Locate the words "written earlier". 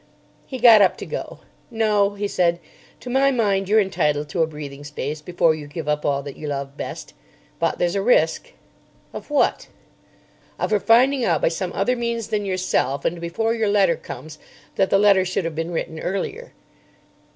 15.69-16.53